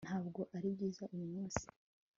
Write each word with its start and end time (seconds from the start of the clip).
ntabwo 0.07 0.41
ari 0.55 0.67
byiza 0.75 1.03
uyu 1.15 1.27
munsi 1.33 1.63